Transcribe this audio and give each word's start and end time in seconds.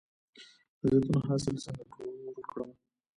د 0.79 0.81
زیتون 0.95 1.17
حاصل 1.29 1.55
څنګه 1.63 1.83
ټول 1.95 2.39
کړم؟ 2.49 2.69